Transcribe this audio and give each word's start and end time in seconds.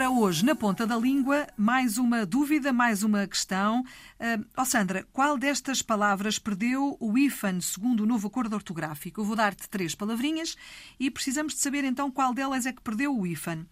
Ora, 0.00 0.08
hoje, 0.08 0.46
na 0.46 0.54
ponta 0.54 0.86
da 0.86 0.96
língua, 0.96 1.46
mais 1.58 1.98
uma 1.98 2.24
dúvida, 2.24 2.72
mais 2.72 3.02
uma 3.02 3.26
questão. 3.26 3.82
Uh, 4.18 4.42
oh 4.56 4.64
Sandra, 4.64 5.06
qual 5.12 5.36
destas 5.36 5.82
palavras 5.82 6.38
perdeu 6.38 6.96
o 6.98 7.18
IFAN 7.18 7.60
segundo 7.60 8.00
o 8.00 8.06
novo 8.06 8.26
acordo 8.26 8.54
ortográfico? 8.54 9.20
Eu 9.20 9.26
vou 9.26 9.36
dar-te 9.36 9.68
três 9.68 9.94
palavrinhas 9.94 10.56
e 10.98 11.10
precisamos 11.10 11.52
de 11.52 11.60
saber 11.60 11.84
então 11.84 12.10
qual 12.10 12.32
delas 12.32 12.64
é 12.64 12.72
que 12.72 12.80
perdeu 12.80 13.14
o 13.14 13.26
IFAN. 13.26 13.66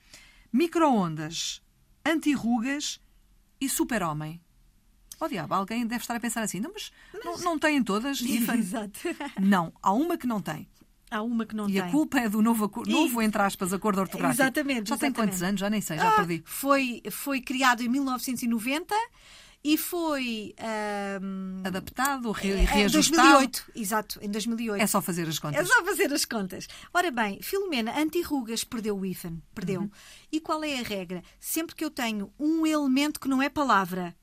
Microondas, 0.53 1.63
antirrugas 2.05 3.01
e 3.59 3.67
super-homem. 3.67 4.39
Oh 5.19 5.29
diabo, 5.29 5.55
alguém 5.55 5.87
deve 5.87 6.03
estar 6.03 6.15
a 6.15 6.21
pensar 6.21 6.43
assim, 6.43 6.61
não, 6.61 6.73
mas, 6.75 6.93
mas... 7.15 7.25
Não, 7.25 7.39
não 7.39 7.59
têm 7.59 7.83
todas 7.83 8.21
IFAN? 8.21 8.57
Exato. 8.57 9.01
Não, 9.41 9.73
há 9.83 9.95
uma 9.95 10.19
que 10.19 10.27
não 10.27 10.43
tem. 10.43 10.69
Há 11.11 11.23
uma 11.23 11.47
que 11.47 11.57
não 11.57 11.65
e 11.69 11.73
tem. 11.73 11.77
E 11.77 11.81
a 11.81 11.91
culpa 11.91 12.19
é 12.19 12.29
do 12.29 12.43
novo, 12.43 12.71
novo 12.87 13.23
entre 13.23 13.41
aspas, 13.41 13.73
acordo 13.73 14.01
ortográfico. 14.01 14.43
Exatamente. 14.43 14.89
Já 14.89 14.95
exatamente. 14.95 15.01
tem 15.01 15.13
quantos 15.13 15.43
anos? 15.43 15.61
Já 15.61 15.71
nem 15.71 15.81
sei, 15.81 15.97
já 15.97 16.09
ah, 16.09 16.17
perdi. 16.17 16.43
Foi, 16.45 17.03
foi 17.11 17.41
criado 17.41 17.83
em 17.83 17.89
1990 17.89 18.95
e 19.63 19.77
foi 19.77 20.55
um, 21.21 21.63
adaptado, 21.65 22.31
re, 22.31 22.53
é, 22.53 22.57
reajustado. 22.57 23.21
Em 23.21 23.27
2008, 23.27 23.73
exato, 23.75 24.19
em 24.23 24.31
2008. 24.31 24.83
É 24.83 24.87
só 24.87 25.01
fazer 25.03 25.29
as 25.29 25.39
contas. 25.39 25.61
É 25.61 25.65
só 25.65 25.85
fazer 25.85 26.13
as 26.13 26.25
contas. 26.25 26.69
Ora 26.95 27.11
bem, 27.11 27.41
Filomena, 27.43 27.99
anti-rugas 27.99 28.63
perdeu 28.63 28.97
o 28.97 29.05
IFAN, 29.05 29.39
perdeu. 29.55 29.83
Uhum. 29.83 29.91
E 30.31 30.41
qual 30.41 30.63
é 30.63 30.79
a 30.79 30.83
regra? 30.83 31.23
Sempre 31.41 31.75
que 31.75 31.85
eu 31.85 31.91
tenho 31.91 32.33
um 32.39 32.67
elemento 32.67 33.19
que 33.19 33.29
não 33.29 33.43
é 33.43 33.49
palavra, 33.49 34.15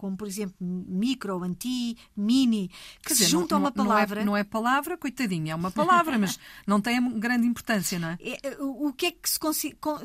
como 0.00 0.16
por 0.16 0.26
exemplo 0.26 0.56
micro, 0.58 1.44
anti, 1.44 1.94
mini, 2.16 2.70
que 3.04 3.12
dizer, 3.12 3.26
se 3.26 3.30
juntam 3.30 3.58
a 3.58 3.60
uma 3.60 3.70
palavra. 3.70 4.16
Não 4.16 4.22
é, 4.22 4.24
não 4.24 4.36
é, 4.38 4.44
palavra, 4.44 4.96
coitadinha, 4.96 5.52
é 5.52 5.54
uma 5.54 5.70
palavra, 5.70 6.18
mas 6.18 6.38
não 6.66 6.80
tem 6.80 7.18
grande 7.18 7.46
importância, 7.46 7.98
não 7.98 8.08
é? 8.08 8.18
é 8.22 8.56
o 8.60 8.90
que 8.94 9.06
é 9.06 9.10
que 9.10 9.28
se 9.28 9.38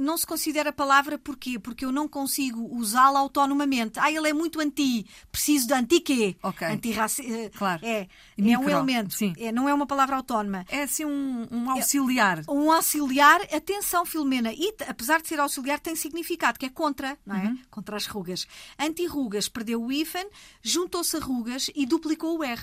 não 0.01 0.17
se 0.17 0.27
considera 0.27 0.73
palavra 0.73 1.17
porquê? 1.17 1.57
Porque 1.57 1.85
eu 1.85 1.93
não 1.93 2.09
consigo 2.09 2.75
usá-la 2.75 3.19
autonomamente. 3.21 3.97
Ah, 3.97 4.11
ele 4.11 4.27
é 4.27 4.33
muito 4.33 4.59
anti, 4.59 5.05
preciso 5.31 5.67
de 5.67 5.73
anti 5.73 6.01
quê? 6.01 6.35
Ok. 6.43 6.67
Anti 6.67 6.93
claro. 7.57 7.85
É, 7.85 8.09
micro, 8.37 8.51
é 8.51 8.57
um 8.57 8.69
elemento, 8.69 9.13
sim. 9.13 9.33
É, 9.37 9.49
não 9.49 9.69
é 9.69 9.73
uma 9.73 9.87
palavra 9.87 10.17
autónoma. 10.17 10.65
É 10.67 10.83
assim 10.83 11.05
um, 11.05 11.47
um 11.49 11.69
auxiliar. 11.69 12.39
É, 12.39 12.51
um 12.51 12.69
auxiliar, 12.69 13.39
atenção, 13.43 14.05
Filomena, 14.05 14.51
e 14.51 14.75
apesar 14.89 15.21
de 15.21 15.29
ser 15.29 15.39
auxiliar, 15.39 15.79
tem 15.79 15.95
significado, 15.95 16.59
que 16.59 16.65
é 16.65 16.69
contra, 16.69 17.17
não 17.25 17.37
é? 17.37 17.45
Uhum. 17.45 17.59
Contra 17.71 17.95
as 17.95 18.05
rugas. 18.07 18.45
Anti-rugas 18.77 19.47
perdeu 19.47 19.84
o 19.85 19.91
hífen, 19.91 20.27
juntou-se 20.61 21.15
a 21.17 21.19
rugas 21.19 21.69
e 21.75 21.85
duplicou 21.85 22.37
o 22.37 22.43
R. 22.43 22.61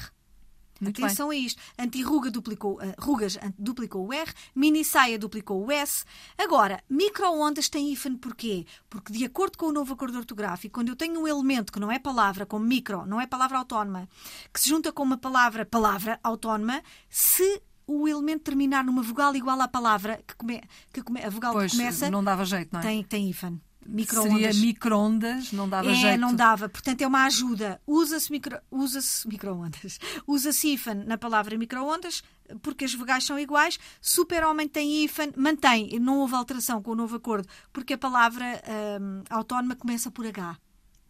Muito 0.83 1.05
Atenção 1.05 1.29
bem. 1.29 1.42
a 1.42 1.47
isto. 1.47 1.62
Anti-ruga 1.79 2.29
duplicou, 2.29 2.75
uh, 2.75 2.95
rugas 2.98 3.39
duplicou 3.56 4.05
o 4.05 4.12
R, 4.12 4.33
mini 4.53 4.84
saia 4.84 5.17
duplicou 5.17 5.64
o 5.64 5.70
S. 5.70 6.05
Agora, 6.37 6.83
micro-ondas 6.91 7.69
têm 7.69 7.92
hífen 7.92 8.17
porquê? 8.17 8.67
Porque, 8.91 9.12
de 9.12 9.25
acordo 9.25 9.56
com 9.56 9.67
o 9.67 9.73
novo 9.73 9.95
acordo 9.95 10.19
ortográfico, 10.19 10.75
quando 10.75 10.89
eu 10.89 10.97
tenho 10.97 11.20
um 11.20 11.29
elemento 11.29 11.73
que 11.73 11.79
não 11.79 11.91
é 11.91 12.01
palavra, 12.01 12.45
como 12.45 12.64
micro, 12.64 13.06
não 13.06 13.20
é 13.20 13.27
palavra 13.29 13.59
autónoma, 13.59 14.09
que 14.53 14.61
se 14.61 14.69
junta 14.69 14.91
com 14.91 15.05
uma 15.05 15.17
palavra, 15.17 15.64
palavra 15.64 16.19
autónoma, 16.20 16.83
se 17.09 17.62
o 17.86 18.09
elemento 18.09 18.42
terminar 18.42 18.84
numa 18.84 19.03
vogal 19.03 19.34
igual 19.36 19.61
à 19.61 19.69
palavra 19.69 20.20
que, 20.27 20.34
come, 20.34 20.62
que 20.92 21.03
come, 21.03 21.23
a 21.23 21.31
vogal 21.31 21.53
pois, 21.53 21.70
que 21.70 21.79
começa. 21.79 22.11
Não 22.11 22.25
dava 22.25 22.45
jeito, 22.45 22.73
não 22.73 22.81
é? 22.81 22.83
Tem, 22.83 23.05
tem 23.05 23.31
hífen. 23.31 23.61
Micro-ondas. 23.93 24.33
Seria 24.33 24.55
micro-ondas, 24.67 25.53
não 25.53 25.69
dava 25.69 25.91
é, 25.91 25.95
jeito. 25.95 26.21
não 26.21 26.35
dava. 26.35 26.69
Portanto, 26.69 27.03
é 27.03 27.07
uma 27.07 27.25
ajuda. 27.27 27.81
Usa-se 27.87 28.33
micro, 28.33 28.59
usa 28.71 29.01
micro-ondas. 29.27 29.98
Usa-se 30.27 30.73
hífen 30.73 30.95
na 31.07 31.19
palavra 31.19 31.57
micro-ondas, 31.59 32.23
porque 32.63 32.85
as 32.87 32.95
vogais 32.95 33.25
são 33.25 33.39
iguais. 33.39 33.79
Super-homem 34.01 34.67
tem 34.67 35.05
hífen, 35.05 35.33
mantém. 35.37 35.98
Não 36.01 36.19
houve 36.20 36.35
alteração 36.35 36.83
com 36.83 36.93
o 36.93 36.97
novo 36.97 37.17
acordo, 37.17 37.47
porque 37.73 37.93
a 37.95 37.98
palavra 37.98 38.63
hum, 39.01 39.23
autónoma 39.29 39.77
começa 39.77 40.11
por 40.11 40.27
H. 40.27 40.57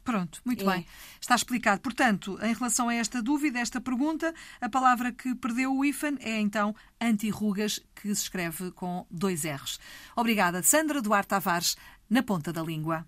Pronto, 0.04 0.40
muito 0.44 0.68
É. 0.68 0.74
bem. 0.74 0.86
Está 1.20 1.36
explicado. 1.36 1.80
Portanto, 1.80 2.36
em 2.42 2.52
relação 2.52 2.88
a 2.88 2.94
esta 2.94 3.22
dúvida, 3.22 3.60
esta 3.60 3.80
pergunta, 3.80 4.34
a 4.60 4.68
palavra 4.68 5.12
que 5.12 5.32
perdeu 5.36 5.72
o 5.72 5.84
IFAN 5.84 6.16
é 6.18 6.40
então 6.40 6.74
anti-rugas, 7.00 7.78
que 7.94 8.12
se 8.12 8.22
escreve 8.22 8.72
com 8.72 9.06
dois 9.08 9.44
R's. 9.44 9.78
Obrigada, 10.16 10.60
Sandra 10.60 11.00
Duarte 11.00 11.28
Tavares, 11.28 11.76
na 12.12 12.22
ponta 12.22 12.52
da 12.52 12.62
língua. 12.62 13.06